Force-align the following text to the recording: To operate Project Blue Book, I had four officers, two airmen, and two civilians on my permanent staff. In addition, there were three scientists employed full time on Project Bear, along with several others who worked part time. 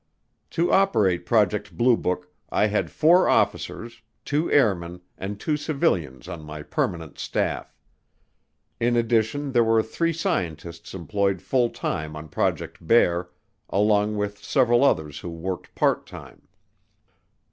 To 0.49 0.71
operate 0.73 1.27
Project 1.27 1.77
Blue 1.77 1.95
Book, 1.95 2.33
I 2.49 2.65
had 2.65 2.89
four 2.89 3.29
officers, 3.29 4.01
two 4.25 4.51
airmen, 4.51 5.01
and 5.15 5.39
two 5.39 5.57
civilians 5.57 6.27
on 6.27 6.41
my 6.41 6.63
permanent 6.63 7.19
staff. 7.19 7.77
In 8.79 8.95
addition, 8.95 9.51
there 9.51 9.63
were 9.63 9.83
three 9.83 10.11
scientists 10.11 10.95
employed 10.95 11.39
full 11.39 11.69
time 11.69 12.15
on 12.15 12.29
Project 12.29 12.87
Bear, 12.87 13.29
along 13.69 14.17
with 14.17 14.43
several 14.43 14.83
others 14.83 15.19
who 15.19 15.29
worked 15.29 15.75
part 15.75 16.07
time. 16.07 16.47